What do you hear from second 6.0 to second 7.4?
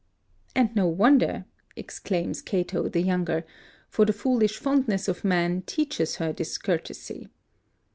her discourtesy."